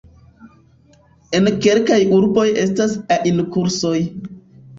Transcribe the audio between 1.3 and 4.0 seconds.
En kelkaj urboj estas ainu-kursoj.